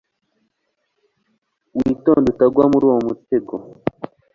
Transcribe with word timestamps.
witonde 1.75 2.27
utagwa 2.33 2.63
muruwo 2.71 2.97
mutego 3.07 3.55